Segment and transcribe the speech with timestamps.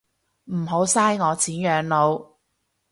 [0.45, 2.31] 唔好嘥我錢養老